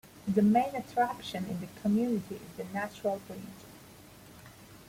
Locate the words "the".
0.27-0.41, 1.61-1.67, 2.57-2.63